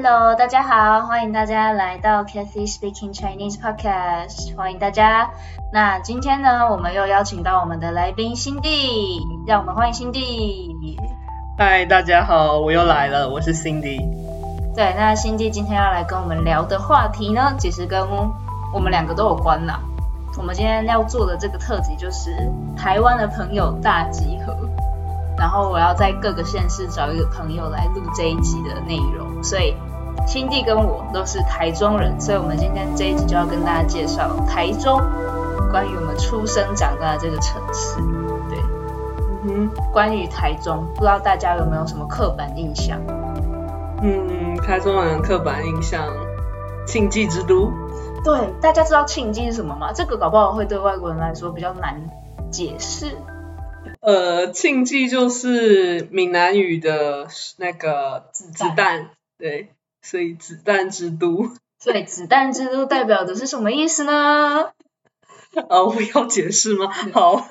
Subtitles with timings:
[0.00, 5.28] Hello，大家好，欢迎大家来到 Cathy Speaking Chinese Podcast，欢迎大家。
[5.72, 10.96] 那今天呢，我们又邀请到我们的来宾辛蒂，让我们欢迎辛蒂。
[11.58, 14.08] 嗨，大家好，我又来了，我是 Cindy。
[14.76, 18.00] 对，那辛蒂今天要来跟我们聊的话题呢，其实跟
[18.72, 19.80] 我们两个都有关啦。
[20.36, 24.54] 我们今天要做的这个特辑就是台湾的朋友大集合，
[25.36, 29.74] 然后我要在各个县市找一个朋友来录这一集的内容，所以
[30.26, 35.00] 辛蒂跟我都是台中人，所以我们今天这一集就要跟大家介绍台中，
[35.70, 37.96] 关于我们出生长大的这个城市。
[38.48, 38.58] 对，
[39.44, 43.00] 嗯哼，关于台中，不知道大家有没有什么刻板印象？
[44.02, 46.14] 嗯，台中人刻板印象，
[46.86, 47.72] 庆忌之都。
[48.22, 49.92] 对，大家知道庆忌是什么吗？
[49.92, 52.10] 这个搞不好会对外国人来说比较难
[52.50, 53.16] 解释。
[54.00, 57.26] 呃，庆忌就是闽南语的
[57.56, 59.70] 那个子弹，对，
[60.02, 61.50] 所以子弹之都。
[61.78, 64.72] 所以子弹之都代表的是什么意思呢？
[65.68, 66.90] 呃，我要解释吗？
[67.12, 67.48] 好，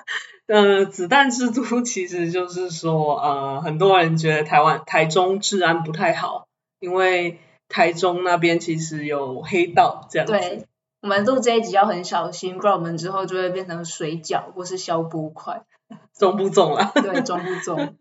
[0.48, 6.48] 呃，子弹之都其实就是说，呃，很多人觉得台湾台中治安不太好，
[6.80, 7.39] 因为。
[7.70, 10.66] 台中那边其实有黑道这样子，对，
[11.02, 15.64] 我们录这一集要很小心，不然我们之后就会变成水饺或是消波块，
[16.17, 16.94] 中不中啊？
[16.95, 17.98] 对，中不中？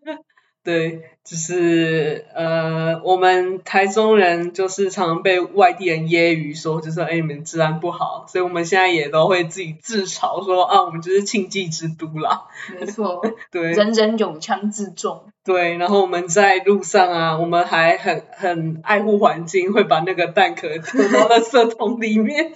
[0.66, 12.46] 对，就是呃，我们台中人就是常常被外地人揶揄说，就是哎，你们治安不好，所以我们现在也都会自己自嘲说啊，我们就是庆忌之都啦。
[12.80, 15.30] 没错， 对，人人有枪自重。
[15.44, 22.50] 对，然后我们在路上啊，我们还很很爱护环境，会把那个蛋壳丢到垃圾桶里面，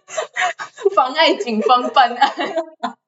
[0.94, 2.30] 妨碍警方办案。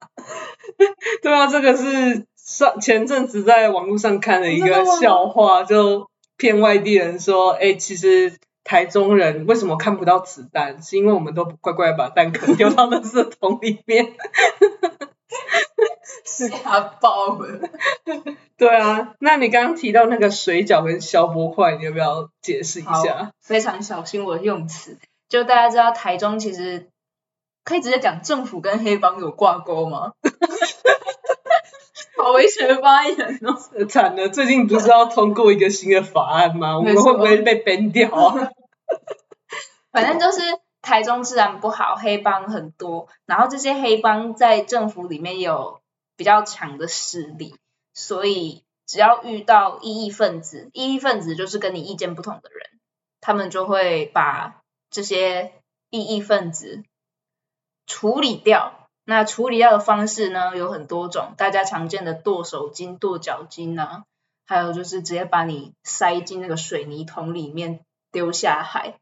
[1.21, 2.25] 对啊，这个是。
[2.45, 6.07] 上前阵子在网络上看了一个笑话，就
[6.37, 14.13] 骗外地人说，哎，其实台中人为什么看不到子弹，是因为我们都乖乖把弹壳丢到垃圾桶里面。
[16.23, 17.59] 吓爆了。
[18.57, 23.31] 对啊，那你刚刚提到那个水饺跟消波块，你要不要解释一下？
[23.41, 24.97] 非常小心我的用词。
[25.29, 26.89] 就大家知道台中其实
[27.63, 30.11] 可以直接讲政府跟黑帮有挂钩吗？
[32.17, 33.85] 好危险的发言哦！
[33.87, 36.77] 惨了，最近不是要通过一个新的法案吗？
[36.77, 38.49] 我们会不会被 ban 掉啊？
[39.91, 40.41] 反正就是
[40.81, 45.81] 台中治安不好，黑帮很多，然后这些黑帮在政府里面有
[46.15, 47.55] 比较强的势力，
[47.93, 52.69] 所以只要遇到异议分子，异议分子就是跟你意见不同的人，
[53.21, 55.53] 他们就会把这些
[55.89, 56.83] 异议分子
[57.87, 58.84] 处理掉。
[59.05, 64.03] 那处理掉的方式呢有很多种，大家常见的剁手筋、剁脚筋啊，
[64.45, 67.79] 还有就是直接把你塞进那个水泥桶里面
[68.11, 68.95] 丢下海。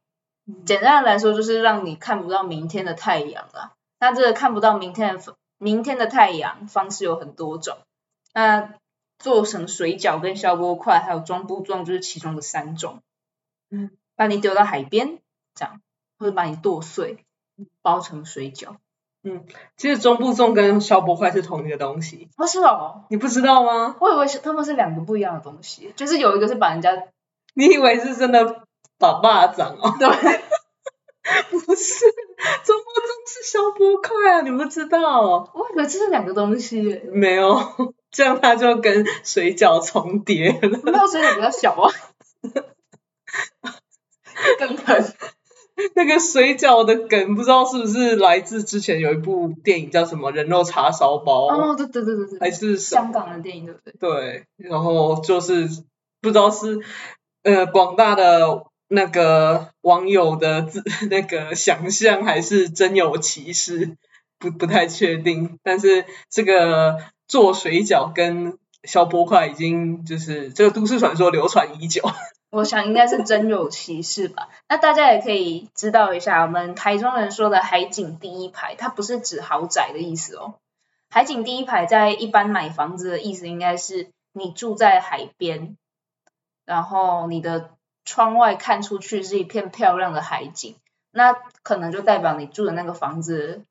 [0.66, 3.72] 简单的来说，就是让你看不到明天的太阳啊。
[3.98, 7.78] 那这个看不到明天的明天的太阳方式有很多种，
[8.34, 8.74] 那
[9.20, 13.02] 做成水饺跟消波块，还有装布状，就是其中的三种。
[13.70, 15.20] 嗯，把你丢到海边，
[15.56, 15.82] 这样，
[16.20, 17.24] 或者把你剁碎，
[17.82, 18.76] 包成水饺。
[19.26, 19.46] 嗯，
[19.78, 22.30] 其实中部粽跟消波块是同一个东西。
[22.38, 23.96] 哦，是哦，你不知道吗？
[24.02, 26.92] 我以为是他们是两个不一样的东西，就是有一个是把人家，
[27.56, 28.64] 你以为是真的
[29.00, 29.96] 把巴掌哦？
[29.98, 30.10] 对，
[31.50, 32.06] 不是，
[32.66, 35.50] 中部粽是消波块啊，你不知道？
[35.54, 37.02] 我以为这是两个东西。
[37.14, 37.58] 没有，
[38.12, 40.80] 这样它就跟水饺重叠了。
[40.84, 41.90] 没有水饺比较小啊，
[44.60, 45.02] 更疼。
[45.96, 51.48] 那个水饺的梗，不知道是不是来自之前有一部电影叫什么《人肉叉烧包》？
[51.52, 53.94] 哦，对对对对对，还是香港的电影，对不对？
[54.00, 55.68] 对，然后就是
[56.22, 56.80] 不知道是
[57.44, 63.98] 呃广大的那个网友的自那个想象，还是真有其事，
[64.38, 65.58] 不不太确定。
[65.64, 66.98] 但是这个
[67.28, 72.04] 做水饺跟消波块已经就是这个都市传说流传已久。
[72.54, 74.48] 我想应该是真有其事吧。
[74.70, 80.54] 那大家也可以知道一下，我们台中人说的海景第一排，它不是指豪宅的意思哦。
[81.10, 85.78] 海景第一排在一般买房子的意思，应该是你住在海边，
[86.64, 87.72] 然后你的
[88.06, 90.76] 窗外看出去是一片漂亮的海景，
[91.10, 91.34] 那
[91.64, 93.64] 可能就代表你住的那个房子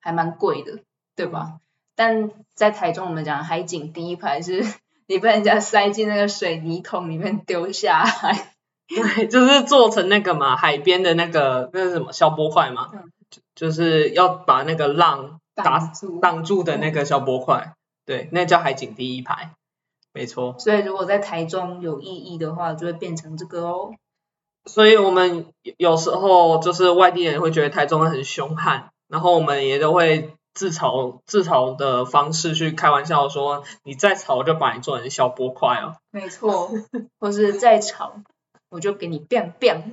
[0.00, 0.78] 还蛮贵的，
[1.14, 1.60] 对吧？
[1.94, 4.64] 但在台中我们讲海景第一排是。
[5.10, 8.54] 你被人家塞进那个水泥桶里面丢下来，
[8.86, 12.86] 对，就是做成那个嘛，海边的那个那是什么消波块嘛，
[13.28, 15.92] 就就是要把那个浪打
[16.22, 17.74] 挡住的那个消波块，
[18.06, 19.50] 对，那叫海景第一排，
[20.12, 20.54] 没错。
[20.60, 23.90] 所以如果在台中有意义的话，就会变成这个哦。
[24.64, 35.96] 所以我们有有时候就是外地人会觉得台中人很凶悍，然后我们也都会自嘲自嘲的方式去开玩笑说，你再吵就把你做成小波块哦。
[36.10, 36.70] 没错，
[37.18, 38.20] 或是再吵，
[38.68, 39.84] 我就给你 biang biang。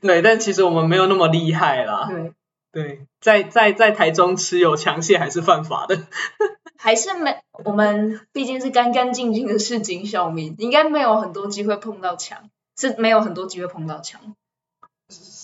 [0.00, 2.08] 对，但其实我们没有那么厉害啦。
[2.08, 2.32] 对，
[2.72, 5.98] 对，在在在台中持有枪械还是犯法的。
[6.80, 12.48] 还是没，我们毕竟是干干净净的市井小民，应该没有很多机会碰到枪，
[12.78, 14.34] 是没有很多机会碰到枪。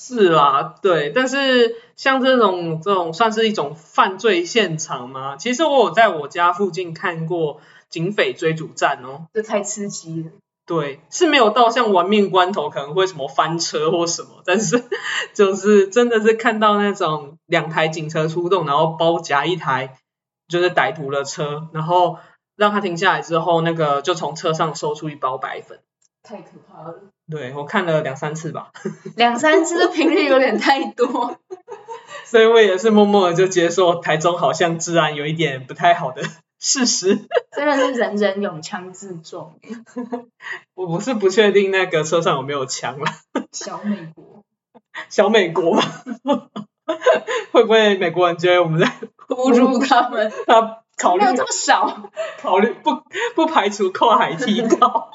[0.09, 5.37] 是啦，对，但是像这种这种算是一种犯罪现场吗？
[5.37, 9.27] 其实我有在我家附近看过警匪追逐战哦。
[9.35, 10.31] 这太刺激了。
[10.65, 14.85] 对，是没有到像玩命关头可能会什么翻车或什么，但是
[15.35, 19.97] 就是真的是看到那种两台警车出动，然后包夹一台
[20.47, 22.19] 就是歹徒的车，然后
[22.55, 25.81] 让他停下来之后，那个就从车上搜出一包白粉。
[26.27, 26.95] 太可怕了。
[27.31, 28.71] 对我看了两三次吧，
[29.17, 31.39] 两三次的频率有点太多。
[32.25, 36.23] 所以我也是默默的就接受台中好像治安有一点不太好的
[36.59, 37.17] 事实。
[37.57, 39.61] 真的是人人有枪自重。
[40.75, 43.07] 我不是不确定那个车上有没有枪了。
[43.53, 44.43] 小美国。
[45.09, 45.83] 小美国吗？
[47.53, 48.87] 会不会美国人觉得我们在
[49.29, 50.33] 侮辱他们？
[50.47, 52.11] 他考虑没有这么少。
[52.41, 53.03] 考虑不
[53.35, 55.11] 不排除跨海提高。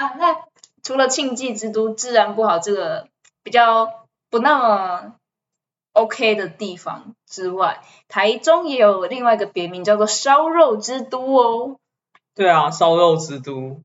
[0.00, 0.44] 啊，那
[0.82, 3.08] 除了庆忌之都治安不好这个
[3.42, 5.14] 比较不那么
[5.92, 11.76] OK 的地方之外，台中也有另外一个别名叫做烧肉之都哦。
[12.34, 13.82] 对啊，烧肉之都。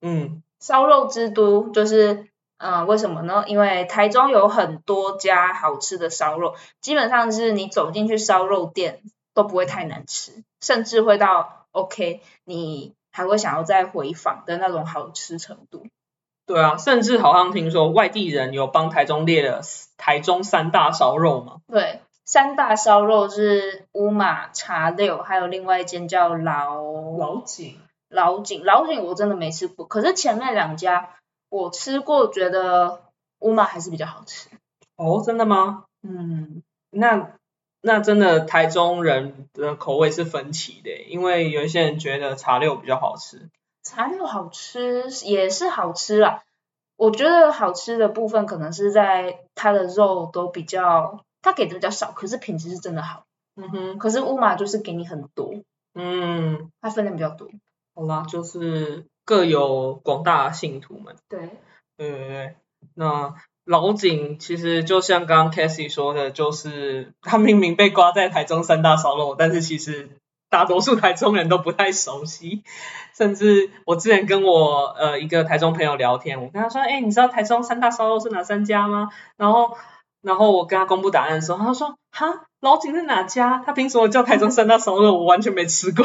[0.00, 0.42] 嗯。
[0.58, 2.26] 烧肉之都就是
[2.58, 3.44] 嗯，为什么呢？
[3.46, 9.00] 因为台中有很多家好吃的烧肉，基本上是你走进去烧肉店
[9.32, 12.94] 都不会太难吃，甚至会到 OK 你。
[13.12, 15.86] 还会想要再回访的那种好吃程度。
[16.44, 19.60] 对啊，甚至好像听说外地人有帮台中列了
[19.96, 21.58] 台中三大烧肉嘛。
[21.68, 26.82] 对，三大烧肉是乌马茶六，还有另外一间叫老
[27.16, 27.78] 老井。
[28.08, 31.10] 老井，老井我真的没吃过，可是前面两家
[31.48, 33.02] 我吃过，觉得
[33.38, 34.48] 乌马还是比较好吃。
[34.96, 35.84] 哦，真的吗？
[36.02, 37.32] 嗯，那。
[37.84, 43.50] 那真的台中人的口味是分歧的，因为有一些人觉得茶六比较好吃。
[43.82, 46.44] 茶六好吃也是好吃啦，
[46.96, 53.24] 我觉得好吃的部分可能是在它的肉都比较，它给的比较少，可是品质是真的好。
[53.56, 53.98] 嗯哼。
[53.98, 55.52] 可是乌马就是给你很多。
[55.94, 56.70] 嗯。
[56.80, 57.48] 它分量比较多。
[57.96, 61.16] 好啦，就是各有广大信徒们。
[61.28, 61.50] 对。
[61.96, 62.56] 对对对，
[62.94, 63.34] 那。
[63.64, 70.10] 老井其实就像刚刚 Cassie 说的，就是他明明被挂在台中三大烧肉，但是其实
[70.50, 72.64] 大多数台中人都不太熟悉。
[73.14, 79.10] 甚至我之前跟我呃一个台中朋友聊天，我跟他说，哎，你知道台中三大烧肉是哪三家吗？
[79.36, 79.76] 然后
[80.22, 83.62] 然后我跟他公布答案的时候，他说，哈，老井是哪家？
[83.64, 85.18] 他凭什么叫台中三大烧肉？
[85.18, 86.04] 我完全没吃过。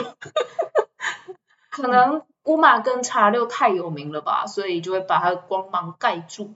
[1.71, 6.53] 可能乌马跟茶六太有名了吧，所以就会把它的光芒盖住。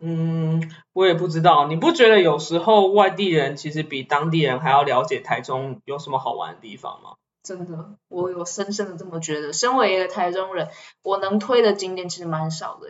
[0.00, 1.66] 嗯，我也不知道。
[1.66, 7.16] 你不觉得有时候外地人其实比当地人还要了解台中有什么好玩的地方吗？
[7.42, 9.52] 真的，我有深深的这么觉得。
[9.52, 10.68] 身为一个台中人，
[11.02, 12.88] 我能推的景点其实蛮少的。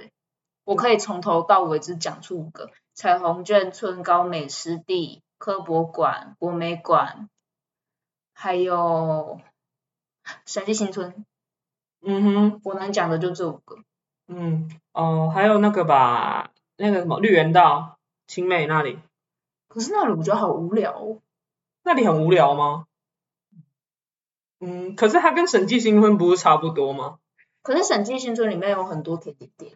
[0.65, 7.29] 我可以从头到尾只讲出五个：彩虹眷村、高美湿地、科博馆、国美馆，
[8.35, 9.41] 还有
[10.47, 11.25] 陕西新村。
[12.03, 13.79] 嗯哼，我能讲的就这五个。
[14.29, 16.51] 嗯，哦，还有那个吧。
[16.81, 18.99] 那个什么绿园道、青美那里，
[19.69, 20.93] 可是那里我觉得好无聊。
[20.93, 21.19] 哦。
[21.83, 22.87] 那里很无聊吗？
[24.61, 27.19] 嗯，可是它跟审计新村不是差不多吗？
[27.63, 29.73] 可是审计新村里面有很多甜点店。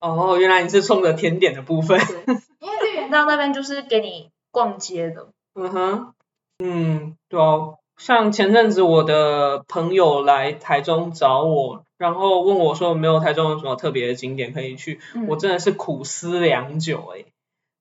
[0.00, 1.98] 哦，原来你是冲着甜点的部分。
[2.60, 5.28] 因为绿园道那边就是给你逛街的。
[5.54, 6.14] 嗯哼，
[6.58, 7.74] 嗯，对啊。
[7.96, 17.24] 像前阵子我的朋友来台中找我，然后问我说有没有台中有什么特别的景点可以去，我真的是苦思良久哎，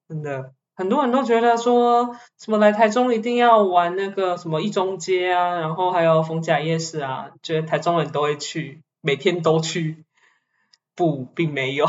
[0.10, 10.04] 真的，很多人都觉得说什么来台中一定要玩那个什么一中街啊，然后还有逢甲夜市啊，觉得台中人都会去，每天都去，
[10.96, 11.86] 不，并没有。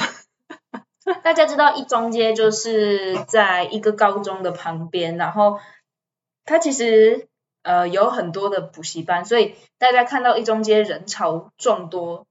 [1.24, 5.58] 大家知道一中街就是在一个高中的旁边，然后
[6.44, 7.27] 它其实。
[7.68, 12.26] 呃，有很多的补习班，所以大家看到一中街人潮众多，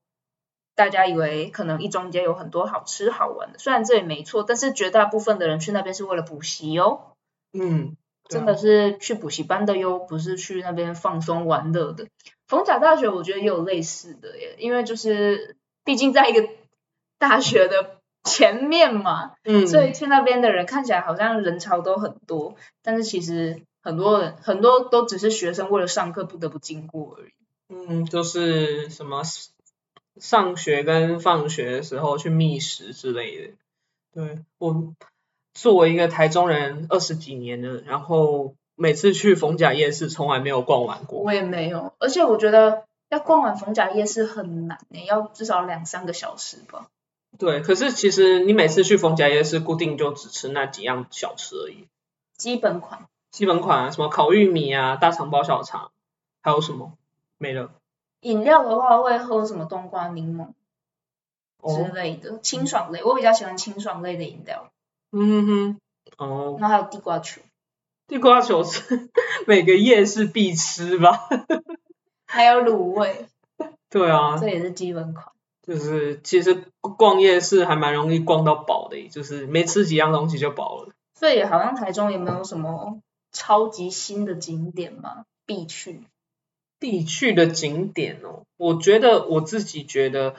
[0.74, 7.12] 大家以为可能一中街有很多好吃好玩的，虽然这也没错，但是绝大部分的人去那边是为了补习哦。
[7.54, 7.96] 嗯，
[8.28, 12.08] 真的是去补习班的哟，不是去那边放松玩乐的。
[12.48, 16.50] 逢甲大学我觉得也有类似的耶，因为就是毕竟在一个
[17.20, 27.32] 大学的前面嘛，嗯，所以去那边的人看起来好像人潮都很多，但是其实很多人很多都只是学生为了上课不得不经过而已。
[27.70, 29.24] 嗯，就是什么
[30.20, 33.54] 上学跟放学的时候去觅食之类的。
[34.14, 34.94] 对我
[35.54, 41.22] 作为一个台中人二十几年了，然后每次去逢甲夜市从来没有逛完过。
[41.22, 46.88] 我也没有，而且我觉得要逛完逢甲夜市很难诶，要至少两三个小时吧。
[47.40, 51.88] 对，可是其实你每次去逢甲夜市，固定就只吃那几样小吃而已。
[52.36, 55.92] 基本款，基本款啊，什么烤玉米啊、大肠包小肠，
[56.42, 56.94] 还有什么
[57.38, 57.72] 没了？
[58.22, 60.48] 饮料的话会喝什么冬瓜柠檬
[61.68, 64.72] 之哦，类的，清爽类，我比较喜欢清爽类的饮料。
[65.12, 65.80] 嗯哼，
[66.18, 67.42] 哦，然后还有地瓜球，
[68.08, 69.10] 地瓜球是
[69.46, 71.30] 每个夜市必吃吧？
[72.26, 73.28] 还有卤味，
[73.90, 75.28] 对啊，这也是基本款。
[75.62, 80.94] 就是其实逛夜市还蛮容易逛到饱的，就是没吃几样东西就饱了。
[81.14, 83.00] 所以好像台中也没有什么
[83.38, 86.02] 超级新的景点吗，必去。
[86.80, 90.36] 必去的景点哦，我觉得我自己觉得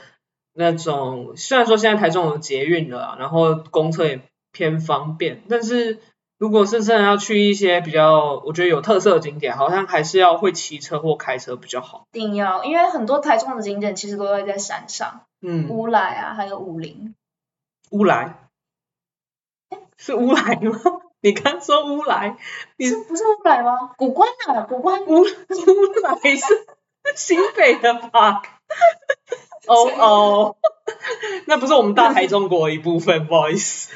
[0.52, 6.00] 那种虽然说现在台中有捷运了啊，然后公车也偏方便，但是
[6.38, 12.04] 如果是真的要去一些比较我觉得有特色的景点，好像还是要会骑车或开车比较好。
[12.12, 17.14] 一定要，因为很多台中的景点其实都会在山上，嗯，乌来啊，还有武林。
[17.90, 18.48] 乌来
[19.96, 20.80] 是乌来吗？
[21.20, 22.36] 你刚说乌来，
[22.76, 23.92] 你是不是乌来吗？
[23.96, 25.04] 古关啊，古关。
[25.06, 26.44] 乌乌来是
[27.16, 28.42] 新北的吧？
[29.66, 30.56] 哦哦，
[31.46, 33.92] 那不是我们大台中国的一部分，不好意思。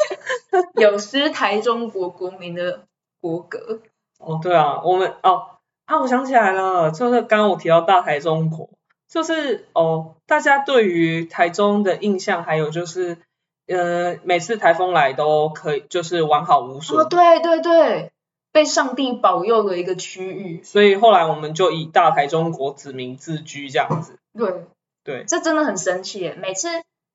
[0.74, 2.86] 有失台中国国民的
[3.20, 3.80] 国格。
[4.18, 8.70] 哦，对啊，我们哦啊，我想起来了，就是刚刚我提到大台中国，
[9.08, 13.18] 就是哦，大家对于台中的印象，还有就是
[13.66, 16.98] 呃，每次台风来都可以就是完好无损。
[16.98, 18.12] 哦，对对对，
[18.52, 20.62] 被上帝保佑的一个区域。
[20.62, 24.18] 所以后来我们就以大台中国子民自居这样子。
[24.36, 24.66] 对，
[25.02, 26.34] 对，这真的很神奇耶！
[26.34, 26.68] 每次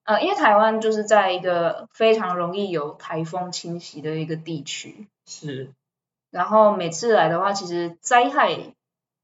[0.03, 5.69] 呃，因为台湾就是在一个非常容易有台风侵袭的一个地区，是，
[6.31, 8.57] 然后每次来的话，其实灾害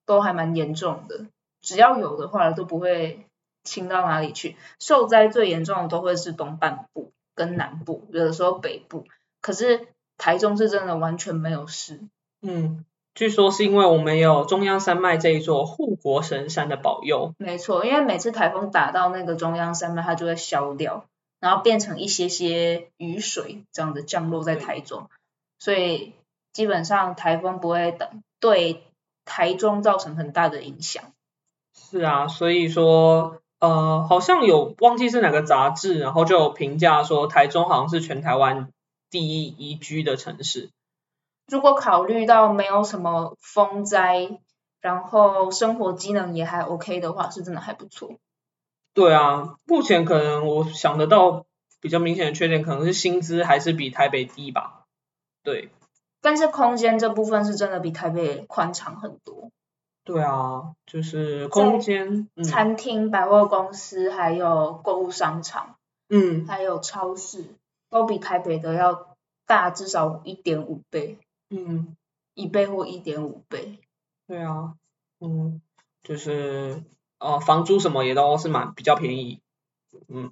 [0.05, 1.25] 都还蛮严重的，
[1.61, 3.25] 只要有的话都不会
[3.63, 4.55] 轻到哪里去。
[4.79, 9.05] 受灾最严重的都会是东半部跟南部，有的时候北部，
[9.39, 12.01] 可是台中是真的完全没有事。
[12.41, 17.33] 嗯，据说是因为我们有中央山脉这一座护国神山的保佑。
[17.37, 21.05] 没错，因为每次台风打到那个中央山脉，它就会消掉，
[21.39, 25.07] 然后变成一些些雨水这样子降落在台中，
[25.59, 26.13] 所以
[26.51, 28.83] 基本上台风不会等对
[29.25, 31.03] 台中造成很大的影响。
[31.75, 38.69] 是啊，所以说，呃，好像有忘记是哪个杂志，然后就有评价说台中好像是全台湾
[39.09, 40.69] 第一宜居的城市。
[41.47, 44.39] 如果考虑到没有什么风灾，
[44.81, 48.11] 然后生活机能也还 OK 的话，是真的还不错。
[48.93, 51.45] 对啊，目前可能我想得到
[51.81, 54.83] 比较明显的缺点，可能是薪资还是比台北低吧。
[55.43, 55.69] 对，
[56.21, 59.51] 但是空间这部分是真的比台北宽敞很多，
[60.07, 65.75] 对啊，就是空间，嗯餐厅、百货公司，还有购物商场。
[66.09, 67.43] 嗯，还有超市
[67.89, 71.97] 都比台北的要大至少一点五倍，嗯，
[72.33, 73.79] 一倍或一点五倍。
[74.25, 74.75] 对啊，
[75.19, 75.61] 嗯，
[76.03, 76.81] 就是
[77.19, 79.41] 呃，房租什么也都是蛮比较便宜，
[80.07, 80.31] 嗯，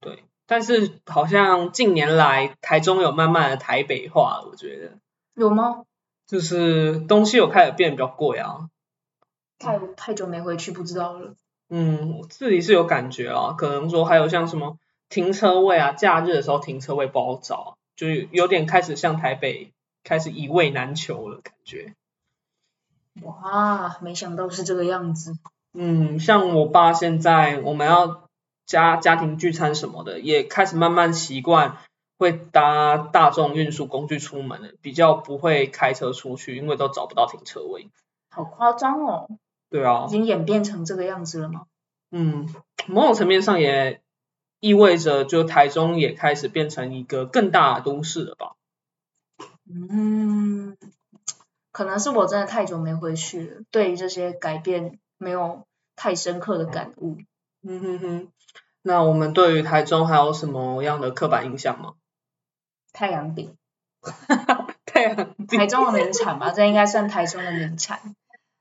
[0.00, 4.98] 对，但是好像近年来台中有慢慢的台北化，我觉得，
[5.34, 5.84] 有吗？
[6.26, 8.70] 就是东西有开始变得比较贵啊，
[9.58, 11.34] 太太久没回去，不知道了。
[11.68, 21.94] 嗯，我自己是有感觉啊，可能说还有像什么停车位啊，假日的时候停车位不好找啊，就是有点开始像台北开始一位难求了感觉。
[23.22, 25.38] 哇，没想到是这个样子。
[25.72, 28.28] 嗯，像我爸现在我们要
[28.66, 31.78] 家家庭聚餐什么的，也开始慢慢习惯
[32.18, 37.88] 会搭大众运输工具出门了，比较不会开车出去，因为都找不到停车位。
[38.30, 39.28] 好夸张哦，
[39.74, 41.66] 对啊已，经演变成这个样子了吗？
[42.12, 42.48] 嗯，
[42.86, 44.00] 某种层面上也
[44.60, 48.52] 意味着，就台中也开始变成一个更大的都市了吧？
[49.68, 50.76] 嗯，
[51.72, 55.66] 可能是我真的太久没回去了，对于这些改变没有
[55.96, 57.18] 太深刻的感悟。
[57.62, 58.28] 嗯哼哼。
[58.82, 61.94] 那我们对于台中还有什么样的刻板印象吗？
[62.92, 63.56] 太阳饼，
[64.86, 68.14] 太阳台中的名产吧，这应该算台中的名产。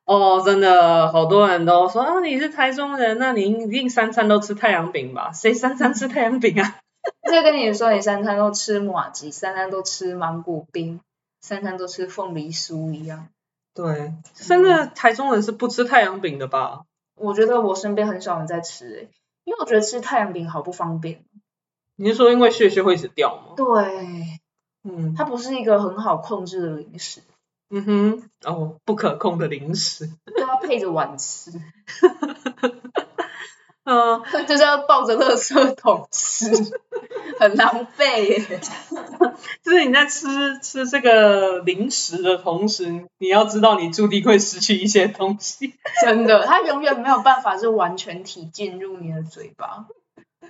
[0.05, 5.31] 哦，真的，好多人都说啊，你是台中人，那你一定三餐都吃太阳饼吧？
[5.33, 6.79] 谁三餐吃太阳饼啊？
[7.31, 10.99] 就跟你说，你三餐都吃马吉，三餐都吃芒果冰，
[11.41, 13.27] 三餐都吃凤梨酥一样。
[13.73, 16.83] 对，真的台中人是不吃太阳饼的吧？
[17.15, 19.09] 我觉得我身边很少人在吃诶、
[19.45, 21.23] 因为我觉得吃太阳饼好不方便。
[21.95, 23.53] 你是说因为屑屑会一直掉吗？
[23.55, 24.39] 对，
[24.83, 27.21] 嗯它不是一个很好控制的零食，
[27.75, 30.07] 嗯哼，哦，不可控的零食。
[30.37, 31.49] 都要配着碗吃，
[33.83, 36.51] 嗯， 就是要抱着垃圾桶吃，
[37.39, 38.39] 很狼狈耶。
[39.63, 45.73] 就是你在吃吃这个零食的同时，你要知道你注定会失去一些东西。
[46.03, 49.87] 真的，它永远没有办法是完全体进入你的嘴巴，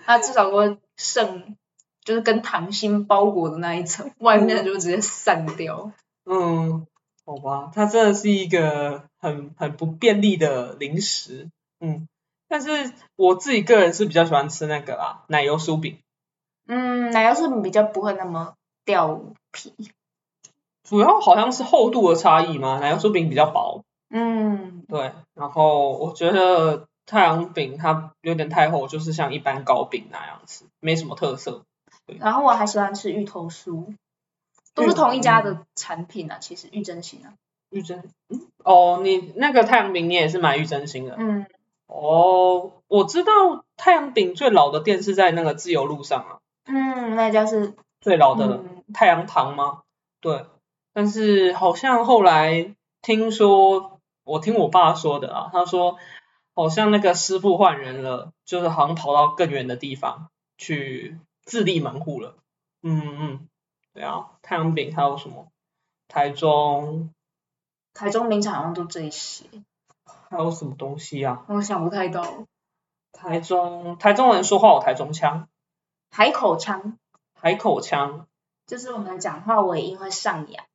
[0.06, 1.56] 它至少会剩，
[2.04, 5.94] 就是跟糖心包裹的那一层，外面就直接散掉。
[6.26, 6.86] 嗯，
[7.26, 11.50] 好吧，它真的是一个很很不便利的零食。
[11.80, 12.08] 嗯，
[12.48, 16.00] 但是我自己个人是比较喜欢吃那个啦，奶油酥饼。
[16.68, 18.54] 嗯，奶油酥饼比较不会那么
[18.86, 19.74] 掉皮。
[20.84, 31.64] 主要好像是厚度的差异嘛，奶油酥饼比较薄，嗯，对，然后我觉得太阳饼它有点太厚，就是像一般糕饼那样子，没什么特色。
[32.20, 33.96] 然后我还喜欢吃芋头酥，
[34.74, 37.34] 都是同一家的产品啊，其实玉珍心啊。
[37.70, 41.16] 玉珍，嗯，哦，你那个太阳饼你也是买玉珍心的？
[41.18, 41.46] 嗯，
[41.88, 49.82] 哦，我知道太阳饼最老的店是在那个自由路上啊，嗯，那家是最老的嗯太阳堂吗？
[50.22, 50.46] 对，
[50.94, 55.98] 但是好像后来听说，我听我爸说的啊，他说
[56.54, 62.36] 好像那个师傅换人了，就是好像跑到更远的地方去自立门户了。
[62.84, 63.48] 嗯嗯，
[63.94, 65.48] 对啊，太阳饼还有什么？
[66.08, 67.12] 台中
[67.94, 69.46] 台中名产好像都这一些，
[70.30, 71.44] 还有什么东西啊？
[71.48, 72.46] 我想不太到。
[73.12, 75.48] 台中台中人说话有台中腔，
[76.12, 76.98] 海口腔
[77.40, 78.28] 海口腔，
[78.66, 80.66] 就是我们讲话尾音会上扬。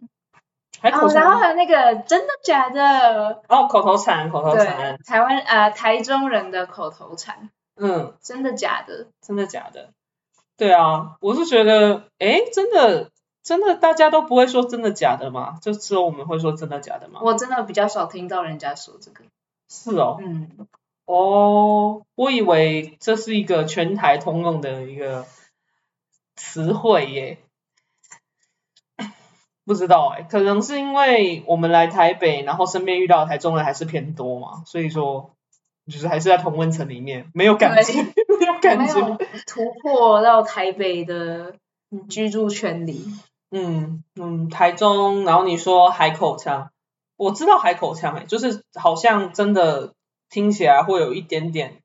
[0.81, 3.43] 海口哦，然后腔还有那个真的假的？
[3.49, 8.17] 哦，口头禅，口头对禅，，台湾呃台中人的口头禅，嗯。
[8.23, 9.09] 真的假的？
[9.21, 9.91] 真的假的？
[10.59, 13.13] 对啊，我是觉得，诶，真的，
[13.45, 15.57] 真的，大家都不会说真的假的吗？
[15.63, 17.21] 就只有我们会说真的假的吗？
[17.23, 19.25] 我真的比较少听到人家说这个。
[19.69, 20.51] 是哦，嗯，
[21.05, 25.27] 哦，我以为这是一个全台通用的一个
[26.35, 27.39] 词汇耶，
[29.65, 35.37] 不知道哎，可能是因为我们来台北，然后身边遇到的台中人还是偏多嘛，所以说
[35.89, 41.55] 就是还是在同温层里面，没有感觉，没有感觉，突破到台北的
[42.09, 43.07] 居住圈里。
[43.51, 46.71] 嗯嗯，台中，然后你说海口腔，
[47.17, 49.95] 我知道海口腔诶，就是好像真的
[50.29, 51.79] 听起来会有一点点，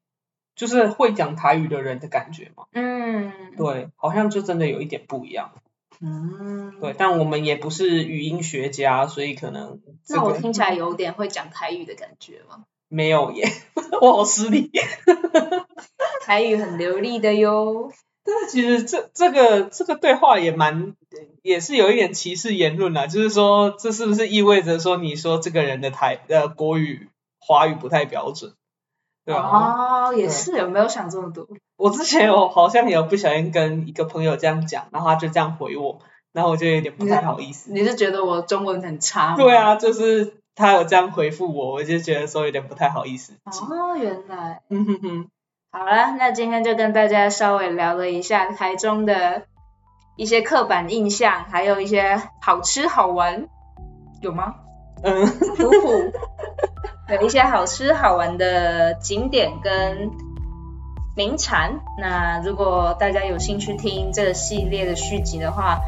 [0.56, 2.66] 就是会讲台语的人的感觉嘛。
[2.74, 5.52] 嗯，对，好像就真的有一点不一样。
[6.02, 12.66] 嗯，对，但我们也不是语音学家，所以可能这个那我听起来有点会讲台语的感觉吗？
[12.94, 13.46] 没有耶，
[14.02, 14.72] 我好失礼。
[16.22, 17.92] 台语很流利的哟。
[18.26, 20.96] 但是其实这这个这个对话也蛮
[21.42, 28.54] 也是有一点歧视言论啦，就是说这是不是意味着说你说这个人的台呃国语华语不太标准，
[29.26, 29.42] 对吧？
[30.10, 31.48] 哦，也是，有没有想这么多？
[31.76, 36.00] 我之前有好像有不小心跟一个朋友这样讲，然后他就这样回我，
[36.32, 37.74] 然后我就有点不太好意思。
[37.74, 39.36] 你是觉得我中文很差吗？
[39.36, 39.54] 对。
[39.54, 43.34] 啊，就是他有这样回复我，我就觉得说有点不太好意思。
[43.46, 44.62] 哦，原来。
[44.70, 45.30] 嗯哼哼，
[45.72, 49.44] 好了，那今天就跟大家稍微聊了一下台中的
[50.16, 53.48] 一些刻板印象，还有一些好吃好玩，
[54.22, 54.56] 有吗？
[55.04, 55.26] 嗯，
[55.58, 56.13] 普普
[57.10, 60.12] 有一些好吃好玩的景点跟
[61.16, 61.82] 名产。
[62.00, 65.80] 那如果大家有兴趣听这个系列的续集的话，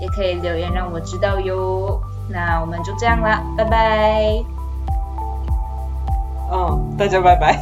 [0.00, 2.00] 也可以留言让我知道哟。
[2.28, 4.44] 那我们就这样啦，拜拜，
[6.52, 7.58] 嗯，大家拜拜，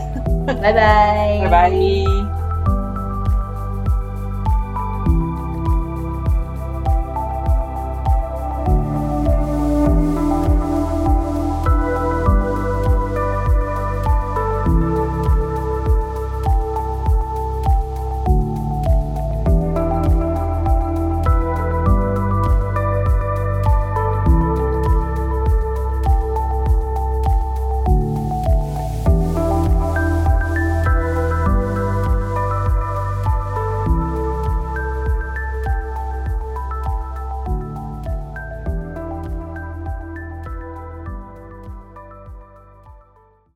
[0.47, 2.42] 拜拜，拜拜。